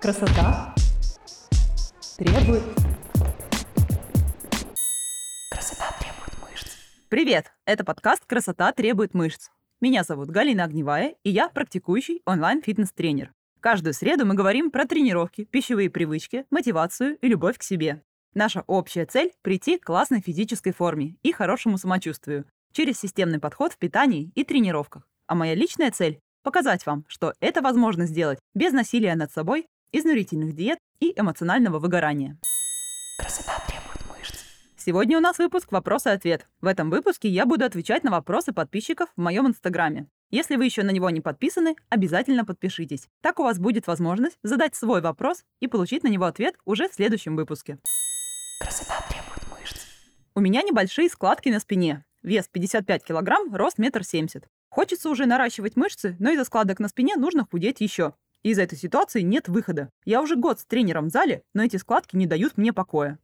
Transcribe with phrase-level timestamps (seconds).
[0.00, 0.74] Красота
[2.16, 2.62] требует...
[5.50, 6.68] Красота требует мышц.
[7.10, 7.52] Привет!
[7.66, 9.50] Это подкаст «Красота требует мышц».
[9.82, 13.34] Меня зовут Галина Огневая, и я практикующий онлайн-фитнес-тренер.
[13.60, 18.02] Каждую среду мы говорим про тренировки, пищевые привычки, мотивацию и любовь к себе.
[18.32, 23.76] Наша общая цель– прийти к классной физической форме и хорошему самочувствию через системный подход в
[23.76, 25.06] питании и тренировках.
[25.26, 30.54] А моя личная цель– показать вам, что это возможно сделать без насилия над собой, изнурительных
[30.54, 32.38] диет и эмоционального выгорания.
[33.18, 34.44] Красота требует мышц.
[34.76, 36.46] Сегодня у нас выпуск «Вопрос и ответ».
[36.60, 40.08] В этом выпуске я буду отвечать на вопросы подписчиков в моем инстаграме.
[40.30, 43.08] Если вы еще на него не подписаны, обязательно подпишитесь.
[43.20, 46.94] Так у вас будет возможность задать свой вопрос и получить на него ответ уже в
[46.94, 47.78] следующем выпуске.
[48.60, 49.80] Красота требует мышц.
[50.34, 52.04] У меня небольшие складки на спине.
[52.22, 54.46] Вес 55 килограмм, рост метр семьдесят.
[54.68, 58.14] Хочется уже наращивать мышцы, но из-за складок на спине нужно худеть еще.
[58.42, 59.90] Из этой ситуации нет выхода.
[60.06, 63.18] Я уже год с тренером в зале, но эти складки не дают мне покоя.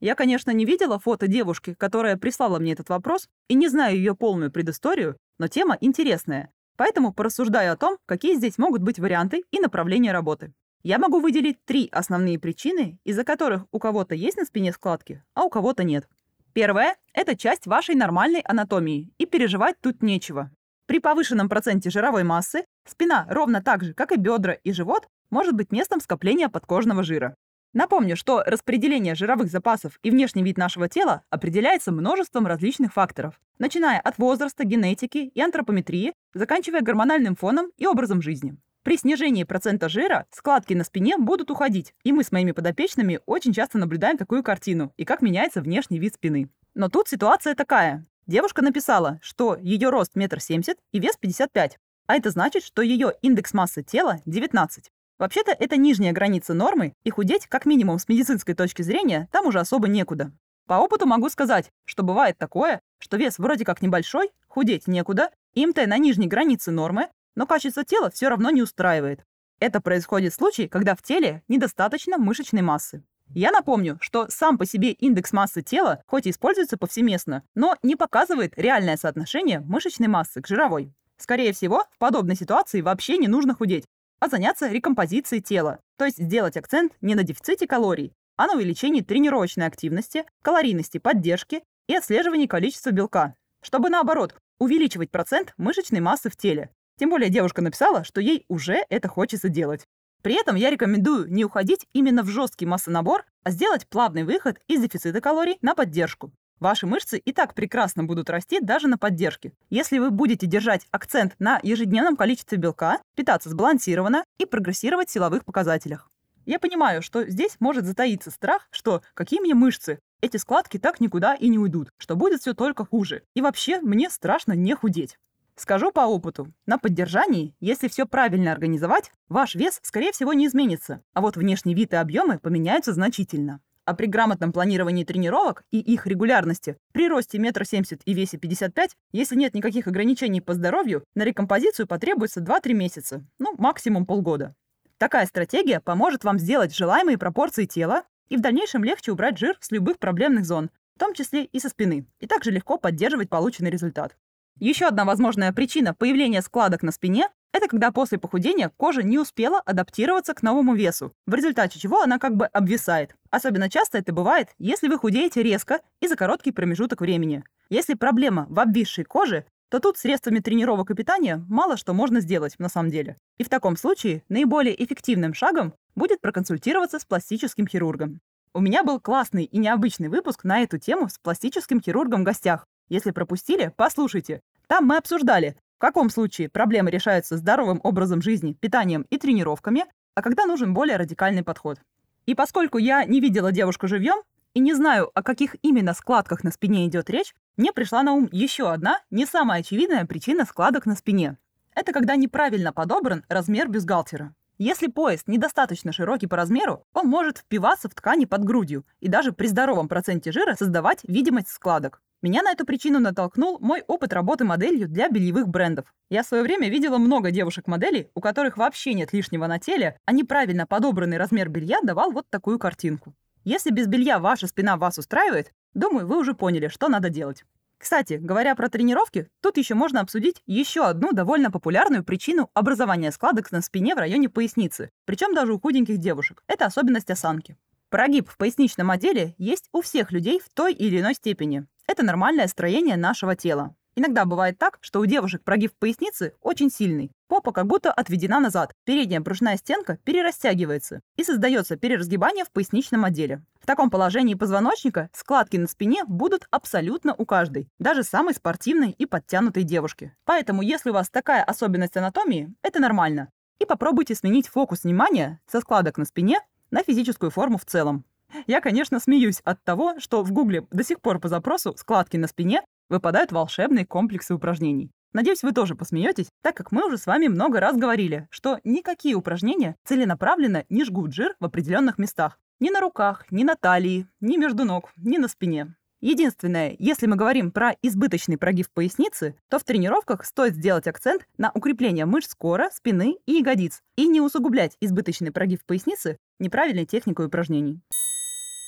[0.00, 4.14] Я, конечно, не видела фото девушки, которая прислала мне этот вопрос, и не знаю ее
[4.14, 6.52] полную предысторию, но тема интересная.
[6.76, 10.52] Поэтому порассуждаю о том, какие здесь могут быть варианты и направления работы.
[10.82, 15.44] Я могу выделить три основные причины, из-за которых у кого-то есть на спине складки, а
[15.44, 16.08] у кого-то нет.
[16.52, 20.52] Первое– это часть вашей нормальной анатомии, и переживать тут нечего.
[20.88, 25.54] При повышенном проценте жировой массы спина, ровно так же, как и бедра и живот, может
[25.54, 27.34] быть местом скопления подкожного жира.
[27.74, 34.00] Напомню, что распределение жировых запасов и внешний вид нашего тела определяется множеством различных факторов, начиная
[34.00, 38.56] от возраста, генетики и антропометрии, заканчивая гормональным фоном и образом жизни.
[38.82, 43.52] При снижении процента жира складки на спине будут уходить, и мы с моими подопечными очень
[43.52, 46.48] часто наблюдаем такую картину и как меняется внешний вид спины.
[46.74, 48.06] Но тут ситуация такая.
[48.28, 53.14] Девушка написала, что ее рост метр семьдесят и вес 55, а это значит, что ее
[53.22, 54.90] индекс массы тела 19.
[55.18, 59.60] Вообще-то это нижняя граница нормы, и худеть, как минимум с медицинской точки зрения, там уже
[59.60, 60.30] особо некуда.
[60.66, 65.86] По опыту могу сказать, что бывает такое, что вес вроде как небольшой, худеть некуда, МТ
[65.86, 69.24] на нижней границе нормы, но качество тела все равно не устраивает.
[69.58, 73.02] Это происходит в случае, когда в теле недостаточно мышечной массы.
[73.34, 77.96] Я напомню, что сам по себе индекс массы тела хоть и используется повсеместно, но не
[77.96, 80.92] показывает реальное соотношение мышечной массы к жировой.
[81.18, 83.84] Скорее всего, в подобной ситуации вообще не нужно худеть,
[84.20, 89.00] а заняться рекомпозицией тела, то есть сделать акцент не на дефиците калорий, а на увеличении
[89.00, 96.36] тренировочной активности, калорийности поддержки и отслеживании количества белка, чтобы наоборот увеличивать процент мышечной массы в
[96.36, 99.86] теле, тем более девушка написала, что ей уже это хочется делать.
[100.22, 104.80] При этом я рекомендую не уходить именно в жесткий массонабор, а сделать плавный выход из
[104.80, 106.32] дефицита калорий на поддержку.
[106.60, 111.36] Ваши мышцы и так прекрасно будут расти даже на поддержке, если вы будете держать акцент
[111.38, 116.10] на ежедневном количестве белка, питаться сбалансированно и прогрессировать в силовых показателях.
[116.46, 121.34] Я понимаю, что здесь может затаиться страх, что какие мне мышцы, эти складки так никуда
[121.34, 123.22] и не уйдут, что будет все только хуже.
[123.34, 125.16] И вообще мне страшно не худеть.
[125.58, 131.02] Скажу по опыту, на поддержании, если все правильно организовать, ваш вес, скорее всего, не изменится,
[131.14, 133.60] а вот внешний вид и объемы поменяются значительно.
[133.84, 138.96] А при грамотном планировании тренировок и их регулярности, при росте 1,70 м и весе 55,
[139.10, 144.54] если нет никаких ограничений по здоровью, на рекомпозицию потребуется 2-3 месяца, ну, максимум полгода.
[144.96, 149.72] Такая стратегия поможет вам сделать желаемые пропорции тела и в дальнейшем легче убрать жир с
[149.72, 154.16] любых проблемных зон, в том числе и со спины, и также легко поддерживать полученный результат.
[154.60, 159.60] Еще одна возможная причина появления складок на спине– это когда после похудения кожа не успела
[159.60, 163.14] адаптироваться к новому весу, в результате чего она как бы обвисает.
[163.30, 167.44] Особенно часто это бывает, если вы худеете резко и за короткий промежуток времени.
[167.70, 172.54] Если проблема в обвисшей коже, то тут средствами тренировок и питания мало что можно сделать
[172.58, 173.16] на самом деле.
[173.36, 178.20] И в таком случае наиболее эффективным шагом будет проконсультироваться с пластическим хирургом.
[178.54, 182.66] У меня был классный и необычный выпуск на эту тему с пластическим хирургом в гостях.
[182.88, 184.40] Если пропустили, послушайте.
[184.66, 189.84] Там мы обсуждали, в каком случае проблемы решаются здоровым образом жизни, питанием и тренировками,
[190.14, 191.78] а когда нужен более радикальный подход.
[192.26, 194.22] И поскольку я не видела девушку живьем
[194.54, 198.28] и не знаю, о каких именно складках на спине идет речь, мне пришла на ум
[198.32, 201.38] еще одна, не самая очевидная причина складок на спине.
[201.74, 204.34] Это когда неправильно подобран размер бюстгальтера.
[204.58, 209.30] Если пояс недостаточно широкий по размеру, он может впиваться в ткани под грудью и даже
[209.30, 212.02] при здоровом проценте жира создавать видимость складок.
[212.20, 215.94] Меня на эту причину натолкнул мой опыт работы моделью для бельевых брендов.
[216.10, 220.10] Я в свое время видела много девушек-моделей, у которых вообще нет лишнего на теле, а
[220.10, 223.14] неправильно подобранный размер белья давал вот такую картинку.
[223.44, 227.44] Если без белья ваша спина вас устраивает, думаю, вы уже поняли, что надо делать.
[227.78, 233.52] Кстати, говоря про тренировки, тут еще можно обсудить еще одну довольно популярную причину образования складок
[233.52, 236.42] на спине в районе поясницы, причем даже у худеньких девушек.
[236.48, 237.56] Это особенность осанки.
[237.90, 241.66] Прогиб в поясничном отделе есть у всех людей в той или иной степени.
[241.88, 243.74] Это нормальное строение нашего тела.
[243.96, 247.10] Иногда бывает так, что у девушек прогиб поясницы очень сильный.
[247.28, 253.42] Попа как будто отведена назад, передняя брюшная стенка перерастягивается и создается переразгибание в поясничном отделе.
[253.58, 259.06] В таком положении позвоночника складки на спине будут абсолютно у каждой, даже самой спортивной и
[259.06, 260.14] подтянутой девушки.
[260.26, 263.30] Поэтому, если у вас такая особенность анатомии, это нормально.
[263.58, 266.38] И попробуйте сменить фокус внимания со складок на спине
[266.70, 268.04] на физическую форму в целом.
[268.46, 272.28] Я, конечно, смеюсь от того, что в Гугле до сих пор по запросу «складки на
[272.28, 274.90] спине» выпадают волшебные комплексы упражнений.
[275.12, 279.14] Надеюсь, вы тоже посмеетесь, так как мы уже с вами много раз говорили, что никакие
[279.14, 282.38] упражнения целенаправленно не жгут жир в определенных местах.
[282.60, 285.74] Ни на руках, ни на талии, ни между ног, ни на спине.
[286.00, 291.50] Единственное, если мы говорим про избыточный прогиб поясницы, то в тренировках стоит сделать акцент на
[291.54, 297.80] укрепление мышц кора, спины и ягодиц и не усугублять избыточный прогиб поясницы неправильной техникой упражнений.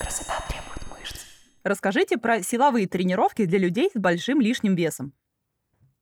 [0.01, 1.27] Красота требует мышц.
[1.63, 5.13] Расскажите про силовые тренировки для людей с большим лишним весом.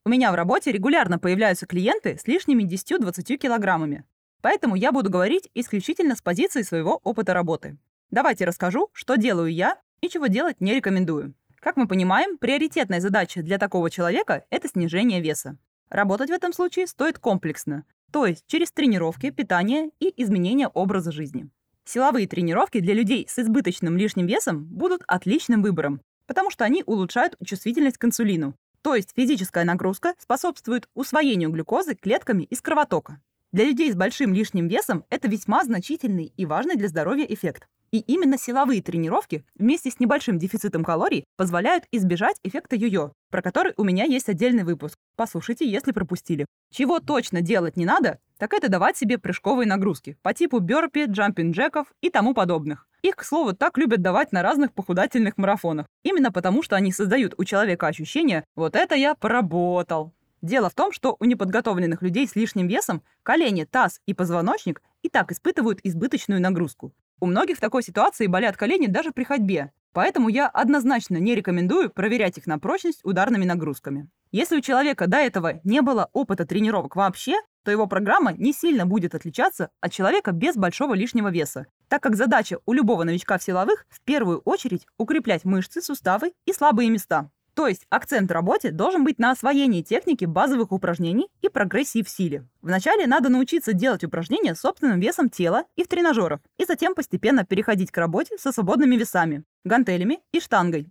[0.06, 4.06] У меня в работе регулярно появляются клиенты с лишними 10-20 килограммами.
[4.42, 7.78] Поэтому я буду говорить исключительно с позиции своего опыта работы.
[8.10, 11.34] Давайте расскажу, что делаю я и чего делать не рекомендую.
[11.60, 15.58] Как мы понимаем, приоритетная задача для такого человека– это снижение веса.
[15.90, 21.50] Работать в этом случае стоит комплексно, то есть через тренировки, питание и изменение образа жизни.
[21.92, 27.36] Силовые тренировки для людей с избыточным лишним весом будут отличным выбором, потому что они улучшают
[27.44, 28.54] чувствительность к инсулину,
[28.84, 33.20] то есть физическая нагрузка способствует усвоению глюкозы клетками из кровотока.
[33.52, 37.68] Для людей с большим лишним весом это весьма значительный и важный для здоровья эффект.
[37.92, 43.74] И именно силовые тренировки вместе с небольшим дефицитом калорий позволяют избежать эффекта йо-йо, про который
[43.78, 44.98] у меня есть отдельный выпуск.
[45.16, 46.46] Послушайте, если пропустили.
[46.72, 51.88] Чего точно делать не надо, так это давать себе прыжковые нагрузки по типу бёрпи, джампинг-джеков
[52.02, 52.88] и тому подобных.
[53.02, 55.88] Их, к слову, так любят давать на разных похудательных марафонах.
[56.04, 60.14] Именно потому, что они создают у человека ощущение «вот это я поработал».
[60.42, 65.10] Дело в том, что у неподготовленных людей с лишним весом колени, таз и позвоночник и
[65.10, 66.94] так испытывают избыточную нагрузку.
[67.22, 71.90] У многих в такой ситуации болят колени даже при ходьбе, поэтому я однозначно не рекомендую
[71.90, 74.10] проверять их на прочность ударными нагрузками.
[74.32, 77.34] Если у человека до этого не было опыта тренировок вообще,
[77.64, 82.16] то его программа не сильно будет отличаться от человека без большого лишнего веса, так как
[82.16, 87.32] задача у любого новичка в силовых в первую очередь укреплять мышцы, суставы и слабые места.
[87.54, 92.10] То есть акцент в работе должен быть на освоении техники базовых упражнений и прогрессии в
[92.10, 92.48] силе.
[92.62, 97.92] Вначале надо научиться делать упражнения собственным весом тела и в тренажерах, и затем постепенно переходить
[97.92, 100.90] к работе со свободными весами, гантелями и штангой.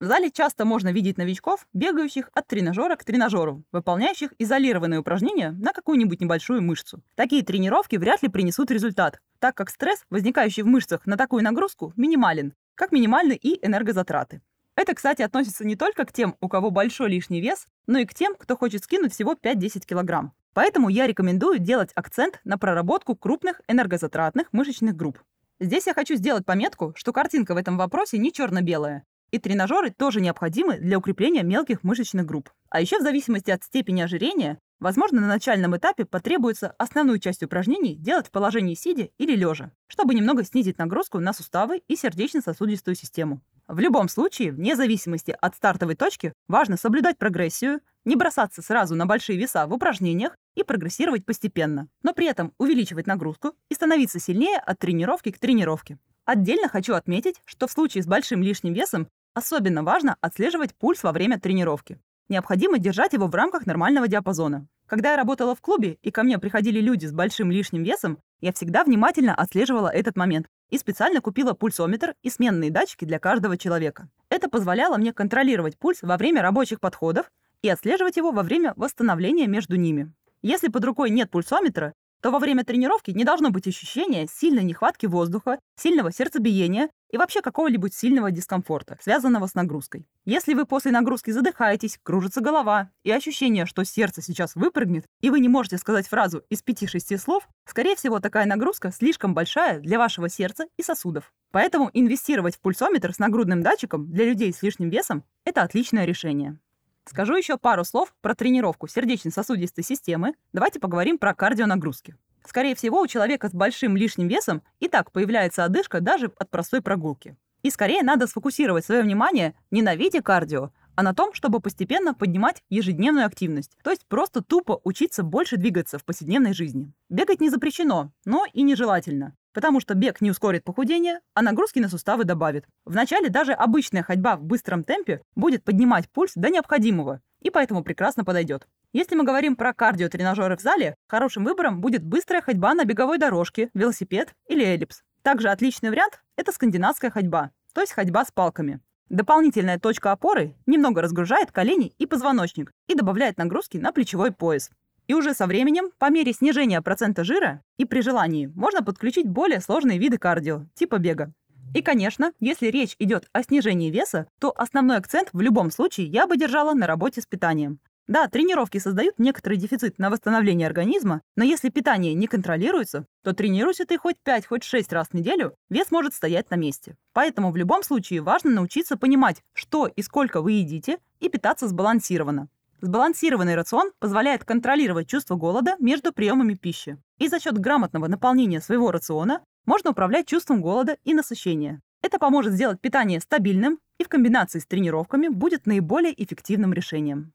[0.00, 5.72] В зале часто можно видеть новичков, бегающих от тренажера к тренажеру, выполняющих изолированные упражнения на
[5.72, 7.02] какую-нибудь небольшую мышцу.
[7.14, 11.92] Такие тренировки вряд ли принесут результат, так как стресс, возникающий в мышцах на такую нагрузку,
[11.96, 14.42] минимален, как минимальны и энергозатраты.
[14.76, 18.14] Это, кстати, относится не только к тем, у кого большой лишний вес, но и к
[18.14, 20.32] тем, кто хочет скинуть всего 5-10 килограмм.
[20.52, 25.20] Поэтому я рекомендую делать акцент на проработку крупных энергозатратных мышечных групп.
[25.60, 29.04] Здесь я хочу сделать пометку, что картинка в этом вопросе не черно-белая.
[29.30, 32.50] И тренажеры тоже необходимы для укрепления мелких мышечных групп.
[32.70, 37.96] А еще в зависимости от степени ожирения, возможно, на начальном этапе потребуется основную часть упражнений
[37.96, 43.40] делать в положении сидя или лежа, чтобы немного снизить нагрузку на суставы и сердечно-сосудистую систему.
[43.66, 49.06] В любом случае, вне зависимости от стартовой точки, важно соблюдать прогрессию, не бросаться сразу на
[49.06, 54.58] большие веса в упражнениях и прогрессировать постепенно, но при этом увеличивать нагрузку и становиться сильнее
[54.58, 55.98] от тренировки к тренировке.
[56.26, 61.12] Отдельно хочу отметить, что в случае с большим лишним весом особенно важно отслеживать пульс во
[61.12, 61.98] время тренировки.
[62.28, 64.66] Необходимо держать его в рамках нормального диапазона.
[64.86, 68.52] Когда я работала в клубе и ко мне приходили люди с большим лишним весом, я
[68.52, 74.08] всегда внимательно отслеживала этот момент и специально купила пульсометр и сменные датчики для каждого человека.
[74.28, 77.30] Это позволяло мне контролировать пульс во время рабочих подходов
[77.62, 80.12] и отслеживать его во время восстановления между ними.
[80.42, 85.04] Если под рукой нет пульсометра, то во время тренировки не должно быть ощущения сильной нехватки
[85.04, 90.06] воздуха, сильного сердцебиения и вообще какого-нибудь сильного дискомфорта, связанного с нагрузкой.
[90.24, 95.38] Если вы после нагрузки задыхаетесь, кружится голова и ощущение, что сердце сейчас выпрыгнет, и вы
[95.40, 100.30] не можете сказать фразу из 5-6 слов, скорее всего, такая нагрузка слишком большая для вашего
[100.30, 101.30] сердца и сосудов.
[101.52, 106.58] Поэтому инвестировать в пульсометр с нагрудным датчиком для людей с лишним весом– это отличное решение.
[107.06, 110.34] Скажу еще пару слов про тренировку сердечно-сосудистой системы.
[110.52, 112.16] Давайте поговорим про кардионагрузки.
[112.46, 116.80] Скорее всего, у человека с большим лишним весом и так появляется одышка даже от простой
[116.80, 117.36] прогулки.
[117.62, 122.14] И скорее надо сфокусировать свое внимание не на виде кардио, а на том, чтобы постепенно
[122.14, 126.92] поднимать ежедневную активность, то есть просто тупо учиться больше двигаться в повседневной жизни.
[127.08, 131.88] Бегать не запрещено, но и нежелательно потому что бег не ускорит похудение, а нагрузки на
[131.88, 132.66] суставы добавит.
[132.84, 138.24] Вначале даже обычная ходьба в быстром темпе будет поднимать пульс до необходимого, и поэтому прекрасно
[138.24, 138.66] подойдет.
[138.92, 143.70] Если мы говорим про кардиотренажеры в зале, хорошим выбором будет быстрая ходьба на беговой дорожке,
[143.74, 145.02] велосипед или эллипс.
[145.22, 148.80] Также отличный вариант– это скандинавская ходьба, то есть ходьба с палками.
[149.08, 154.70] Дополнительная точка опоры немного разгружает колени и позвоночник и добавляет нагрузки на плечевой пояс.
[155.06, 159.60] И уже со временем, по мере снижения процента жира и при желании, можно подключить более
[159.60, 161.32] сложные виды кардио, типа бега.
[161.74, 166.26] И, конечно, если речь идет о снижении веса, то основной акцент в любом случае я
[166.26, 167.80] бы держала на работе с питанием.
[168.06, 173.86] Да, тренировки создают некоторый дефицит на восстановление организма, но если питание не контролируется, то тренируйся
[173.86, 176.96] ты хоть 5, хоть 6 раз в неделю, вес может стоять на месте.
[177.14, 182.48] Поэтому в любом случае важно научиться понимать, что и сколько вы едите, и питаться сбалансированно.
[182.84, 186.98] Сбалансированный рацион позволяет контролировать чувство голода между приемами пищи.
[187.16, 191.80] И за счет грамотного наполнения своего рациона можно управлять чувством голода и насыщения.
[192.02, 197.32] Это поможет сделать питание стабильным и в комбинации с тренировками будет наиболее эффективным решением.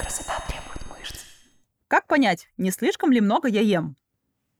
[0.00, 1.20] Красота требует мышц.
[1.86, 3.94] Как понять, не слишком ли много я ем?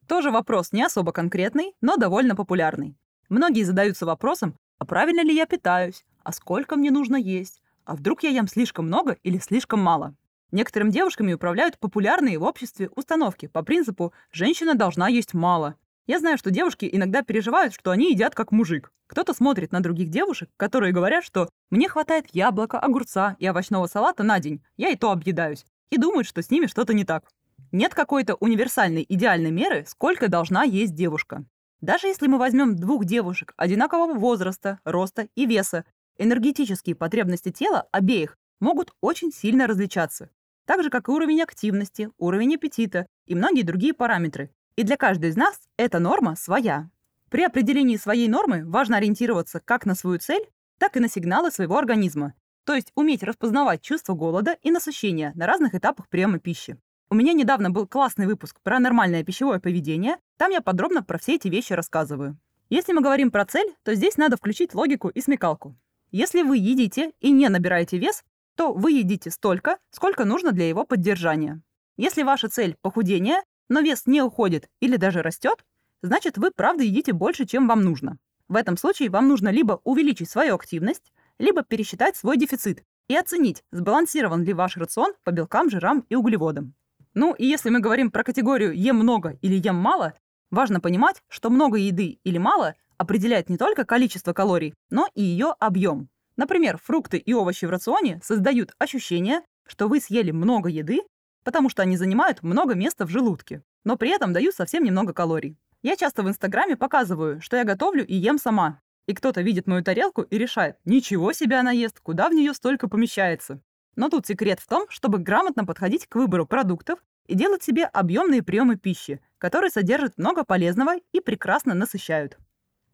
[0.06, 2.96] Тоже вопрос не особо конкретный, но довольно популярный.
[3.28, 8.22] Многие задаются вопросом, а правильно ли я питаюсь, а сколько мне нужно есть, а вдруг
[8.22, 10.14] я ем слишком много или слишком мало.
[10.52, 15.74] Некоторым девушками управляют популярные в обществе установки по принципу «женщина должна есть мало».
[16.06, 18.92] Я знаю, что девушки иногда переживают, что они едят как мужик.
[19.08, 24.22] Кто-то смотрит на других девушек, которые говорят, что «мне хватает яблока, огурца и овощного салата
[24.22, 27.24] на день, я и то объедаюсь», и думают, что с ними что-то не так.
[27.72, 31.44] Нет какой-то универсальной идеальной меры, сколько должна есть девушка.
[31.80, 35.84] Даже если мы возьмем двух девушек одинакового возраста, роста и веса,
[36.20, 40.30] энергетические потребности тела обеих могут очень сильно различаться.
[40.66, 44.50] Так же, как и уровень активности, уровень аппетита и многие другие параметры.
[44.76, 46.90] И для каждой из нас эта норма своя.
[47.30, 50.48] При определении своей нормы важно ориентироваться как на свою цель,
[50.78, 52.34] так и на сигналы своего организма,
[52.64, 56.78] то есть уметь распознавать чувство голода и насыщения на разных этапах приема пищи.
[57.08, 61.34] У меня недавно был классный выпуск про нормальное пищевое поведение, там я подробно про все
[61.34, 62.38] эти вещи рассказываю.
[62.68, 65.76] Если мы говорим про цель, то здесь надо включить логику и смекалку.
[66.12, 68.24] Если вы едите и не набираете вес,
[68.56, 71.62] то вы едите столько, сколько нужно для его поддержания.
[71.96, 75.64] Если ваша цель– похудение, но вес не уходит или даже растет,
[76.02, 78.18] значит вы правда едите больше, чем вам нужно.
[78.48, 83.62] В этом случае вам нужно либо увеличить свою активность, либо пересчитать свой дефицит и оценить,
[83.70, 86.74] сбалансирован ли ваш рацион по белкам, жирам и углеводам.
[87.14, 90.14] Ну и если мы говорим про категорию «ем много» или «ем мало»,
[90.50, 95.54] важно понимать, что много еды или мало определяет не только количество калорий, но и ее
[95.58, 96.10] объем.
[96.36, 101.00] Например, фрукты и овощи в рационе создают ощущение, что вы съели много еды,
[101.42, 105.56] потому что они занимают много места в желудке, но при этом дают совсем немного калорий.
[105.80, 108.80] Я часто в Инстаграме показываю, что я готовлю и ем сама.
[109.06, 112.86] И кто-то видит мою тарелку и решает, ничего себе она ест, куда в нее столько
[112.86, 113.62] помещается.
[113.96, 118.42] Но тут секрет в том, чтобы грамотно подходить к выбору продуктов и делать себе объемные
[118.42, 122.36] приемы пищи, которые содержат много полезного и прекрасно насыщают.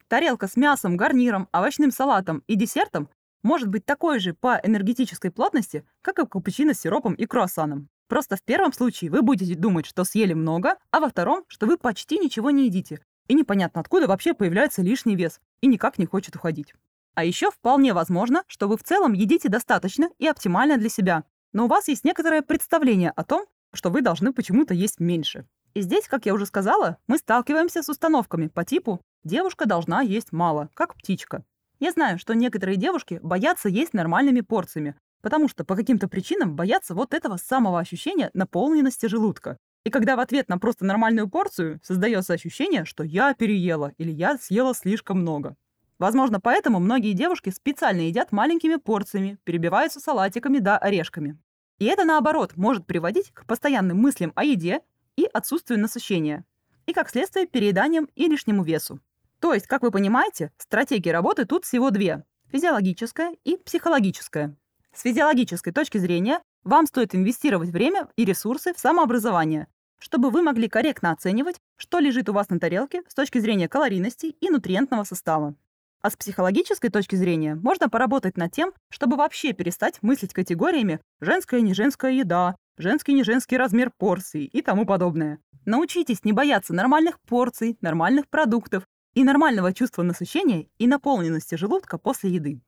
[0.09, 3.09] Тарелка с мясом, гарниром, овощным салатом и десертом
[3.43, 7.89] может быть такой же по энергетической плотности, как и капучино с сиропом и круассаном.
[8.09, 11.77] Просто в первом случае вы будете думать, что съели много, а во втором, что вы
[11.77, 13.01] почти ничего не едите.
[13.27, 16.75] И непонятно, откуда вообще появляется лишний вес и никак не хочет уходить.
[17.15, 21.65] А еще вполне возможно, что вы в целом едите достаточно и оптимально для себя, но
[21.65, 25.47] у вас есть некоторое представление о том, что вы должны почему-то есть меньше.
[25.75, 30.33] И здесь, как я уже сказала, мы сталкиваемся с установками по типу «девушка должна есть
[30.33, 31.45] мало, как птичка».
[31.79, 36.95] Я знаю, что некоторые девушки боятся есть нормальными порциями, потому что по каким-то причинам боятся
[36.95, 39.59] вот этого самого ощущения наполненности желудка.
[39.85, 44.39] И когда в ответ на просто нормальную порцию создается ощущение, что я переела или я
[44.39, 45.57] съела слишком много.
[45.99, 51.39] Возможно, поэтому многие девушки специально едят маленькими порциями, перебиваются салатиками да орешками.
[51.79, 54.81] И это, наоборот, может приводить к постоянным мыслям о еде
[55.17, 56.45] и отсутствию насыщения,
[56.87, 59.01] и, как следствие, перееданием и лишнему весу.
[59.47, 64.57] То есть, как вы понимаете, стратегии работы тут всего две– физиологическая и психологическая.
[64.93, 69.69] С физиологической точки зрения вам стоит инвестировать время и ресурсы в самообразование,
[70.01, 74.35] чтобы вы могли корректно оценивать, что лежит у вас на тарелке с точки зрения калорийности
[74.41, 75.55] и нутриентного состава.
[76.03, 81.61] А с психологической точки зрения можно поработать над тем, чтобы вообще перестать мыслить категориями «женская
[81.61, 85.39] не женская еда», «женский не женский размер порций» и тому подобное.
[85.67, 92.31] Научитесь не бояться нормальных порций, нормальных продуктов и нормального чувства насыщения и наполненности желудка после
[92.31, 92.61] еды.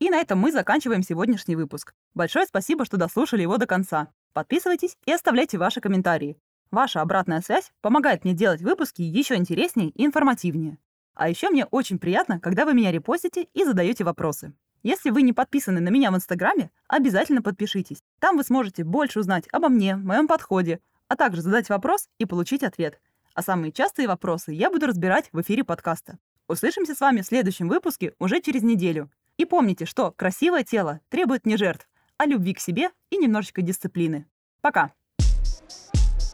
[0.00, 1.94] И на этом мы заканчиваем сегодняшний выпуск.
[2.14, 4.08] Большое спасибо, что дослушали его до конца.
[4.34, 6.36] Подписывайтесь и оставляйте ваши комментарии.
[6.70, 10.76] Ваша обратная связь помогает мне делать выпуски еще интереснее и информативнее.
[11.14, 14.52] А еще мне очень приятно, когда вы меня репостите и задаете вопросы.
[14.82, 18.02] Если вы не подписаны на меня в Инстаграме, обязательно подпишитесь.
[18.18, 22.62] Там вы сможете больше узнать обо мне, моем подходе, а также задать вопрос и получить
[22.62, 23.00] ответ.
[23.34, 26.18] А самые частые вопросы я буду разбирать в эфире подкаста.
[26.48, 29.10] Услышимся с вами в следующем выпуске уже через неделю.
[29.38, 34.26] И помните, что красивое тело требует не жертв, а любви к себе и немножечко дисциплины.
[34.60, 34.92] Пока!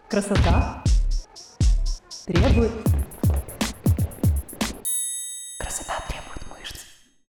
[0.08, 0.82] Красота
[2.26, 2.72] требует